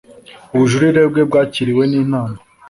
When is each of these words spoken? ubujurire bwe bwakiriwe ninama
ubujurire 0.53 1.01
bwe 1.11 1.21
bwakiriwe 1.29 1.83
ninama 1.91 2.39